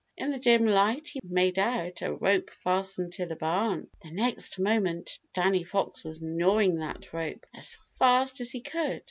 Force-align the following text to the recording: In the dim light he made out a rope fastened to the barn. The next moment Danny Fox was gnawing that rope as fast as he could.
In 0.17 0.31
the 0.31 0.39
dim 0.39 0.65
light 0.65 1.09
he 1.09 1.21
made 1.23 1.59
out 1.59 2.01
a 2.01 2.11
rope 2.11 2.49
fastened 2.49 3.13
to 3.13 3.27
the 3.27 3.35
barn. 3.35 3.87
The 4.01 4.09
next 4.09 4.57
moment 4.57 5.19
Danny 5.31 5.63
Fox 5.63 6.03
was 6.03 6.23
gnawing 6.23 6.77
that 6.77 7.13
rope 7.13 7.45
as 7.53 7.77
fast 7.99 8.41
as 8.41 8.49
he 8.49 8.61
could. 8.61 8.99